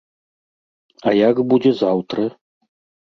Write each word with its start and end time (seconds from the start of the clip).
А 1.11 1.15
як 1.29 1.41
будзе 1.53 1.71
заўтра? 1.83 2.29